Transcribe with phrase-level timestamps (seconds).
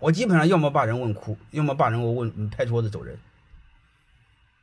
[0.00, 3.18] 我基本上要么把人问哭，要么把人我问拍桌子走人，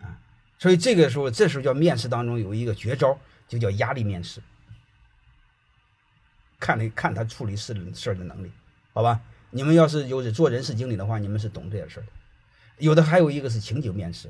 [0.00, 0.18] 啊，
[0.58, 4.40] 所以这个时候，这时候叫面试当中有一个绝招，就叫压力面试，
[6.58, 8.50] 看你看他处理事事儿的能力，
[8.92, 9.20] 好吧？
[9.50, 12.08] 你们要是有做人事经理的话，你们是懂这些事儿的。
[12.78, 14.28] 有的还有一个是情景面试，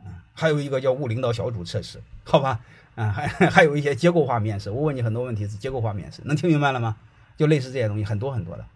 [0.00, 2.60] 啊，还有一个叫物领导小组测试，好吧？
[2.94, 6.96] 啊，还还有一些结构化面试，我问你很多问题是结构化面试，能听明白了吗？
[7.36, 8.66] 就类似这些东西，很多很多的。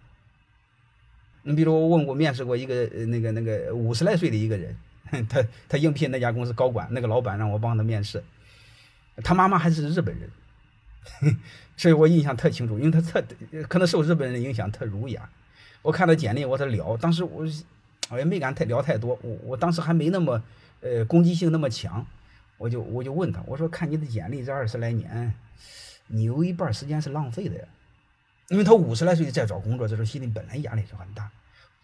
[1.49, 4.77] 你比如我问过面试过一个那个那个五十来岁的一个人，
[5.31, 8.23] 他他应聘那家公司高管，那个老板让我帮他面试，
[9.25, 11.35] 他妈妈还是日本人，
[11.75, 13.25] 所以我印象特清楚，因为他特
[13.67, 15.27] 可能受日本人的影响特儒雅。
[15.81, 17.47] 我看他简历，我他聊，当时我
[18.11, 20.43] 我也没敢太聊太多，我我当时还没那么
[20.83, 22.07] 呃攻击性那么强，
[22.59, 25.33] 我就我就问他，我说看你的简历这二十来年，
[26.09, 27.65] 你有一半时间是浪费的呀。
[28.49, 31.31] 因为他五十来岁在找工作，这时候心里本来压力就很大。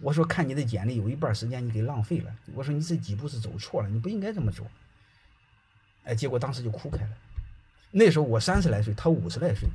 [0.00, 2.34] 我说看你的简历，有一半时间你给浪费了。
[2.54, 4.66] 我说你这几步是走错了，你不应该这么走。
[6.04, 7.10] 哎，结果当时就哭开了。
[7.90, 9.68] 那时候我三十来岁，他五十来岁。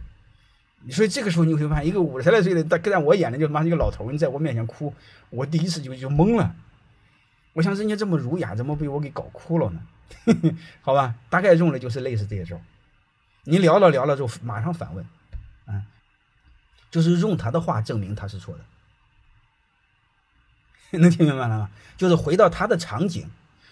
[0.92, 4.94] 所以这个时候你会发现，一个五十来岁的，在在我眼里就妈一个老头，你在我面前哭，
[5.30, 6.56] 我第一次就就懵了。
[7.54, 9.82] 我想人家这么儒雅，怎么被我给搞哭了呢？
[10.82, 12.60] 好吧，大概用的就是类似这些招。
[13.44, 15.06] 你聊了聊了之后，马上反问，
[16.92, 18.64] 就是用他的话证明他是错的，
[21.00, 21.70] 能听明白了吗？
[21.98, 23.30] 就是回到他的场景，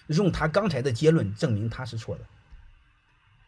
[0.07, 2.23] 用他刚才的结论证明他是错的。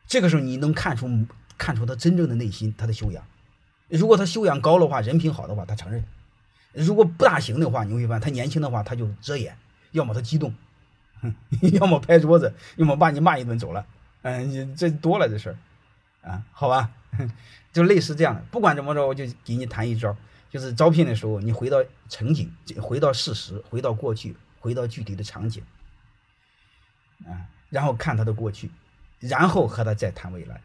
[0.07, 3.23] 这个时候你能看出看出他真正的内心，他的修养。
[3.89, 6.01] 如果他修养高的话，人品好的话，他承认；
[6.73, 9.57] 如果不大行的话，你会发现他年轻的话他就遮掩，
[9.91, 10.53] 要么他激动，
[11.73, 13.85] 要么拍桌子，要么把你骂一顿走了。
[14.21, 15.57] 嗯，这多了这事儿
[16.29, 16.91] 啊，好吧。
[17.71, 20.15] 就类似这样的，不管怎么着，我就给你谈一招，
[20.49, 25.63] 就是招聘的时候，你回到场景，回到事实，回到过去，回到具体的场景，
[27.25, 28.71] 啊，然后看他的过去，
[29.19, 30.61] 然后和他再谈未来。